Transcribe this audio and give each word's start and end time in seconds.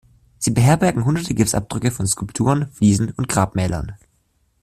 Sie 0.39 0.49
beherbergen 0.49 1.05
hunderte 1.05 1.35
Gipsabdrücke 1.35 1.91
von 1.91 2.07
Skulpturen, 2.07 2.69
Friesen 2.71 3.11
und 3.11 3.29
Grabmälern. 3.29 3.97